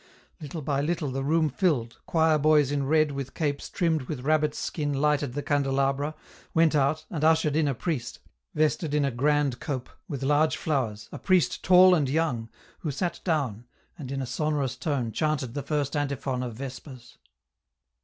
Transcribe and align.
Little 0.41 0.63
by 0.63 0.81
little 0.81 1.11
the 1.11 1.23
room 1.23 1.47
filled, 1.47 1.99
choir 2.07 2.39
boys 2.39 2.71
in 2.71 2.87
red 2.87 3.11
with 3.11 3.35
capes 3.35 3.69
trimmed 3.69 4.01
with 4.09 4.21
rabbit's 4.25 4.57
skin 4.57 4.93
lighted 4.99 5.33
the 5.33 5.43
candelabra, 5.43 6.15
went 6.55 6.73
out, 6.73 7.05
and 7.11 7.23
ushered 7.23 7.55
in 7.55 7.67
a 7.67 7.75
priest, 7.75 8.17
vested 8.55 8.95
in 8.95 9.05
a 9.05 9.11
grand 9.11 9.59
cope, 9.59 9.91
with 10.07 10.23
large 10.23 10.57
flowers, 10.57 11.07
a 11.11 11.19
priest 11.19 11.61
tall 11.63 11.93
and 11.93 12.09
young, 12.09 12.49
who 12.79 12.89
sat 12.89 13.19
down, 13.23 13.67
and 13.95 14.11
in 14.11 14.23
a 14.23 14.25
sonorous 14.25 14.75
tone 14.75 15.11
chanted 15.11 15.53
the 15.53 15.61
first 15.61 15.95
antiphon 15.95 16.41
of 16.41 16.55
vespers. 16.55 17.19